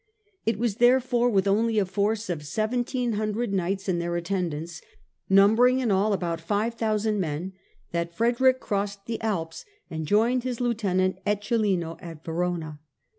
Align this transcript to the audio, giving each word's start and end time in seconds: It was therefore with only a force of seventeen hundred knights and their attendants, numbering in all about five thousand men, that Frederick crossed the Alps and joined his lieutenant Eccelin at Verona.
It 0.47 0.57
was 0.57 0.77
therefore 0.77 1.29
with 1.29 1.47
only 1.47 1.77
a 1.77 1.85
force 1.85 2.27
of 2.27 2.43
seventeen 2.43 3.11
hundred 3.11 3.53
knights 3.53 3.87
and 3.87 4.01
their 4.01 4.15
attendants, 4.15 4.81
numbering 5.29 5.77
in 5.79 5.91
all 5.91 6.11
about 6.11 6.41
five 6.41 6.73
thousand 6.73 7.19
men, 7.19 7.53
that 7.91 8.15
Frederick 8.15 8.59
crossed 8.59 9.05
the 9.05 9.21
Alps 9.21 9.63
and 9.91 10.07
joined 10.07 10.43
his 10.43 10.59
lieutenant 10.59 11.19
Eccelin 11.27 11.83
at 11.99 12.25
Verona. 12.25 12.79